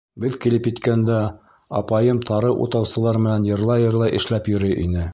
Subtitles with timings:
[0.21, 1.17] Беҙ килеп еткәндә,
[1.81, 5.09] апайым тары утаусылар менән йырлай-йырлай эшләп йөрөй ине.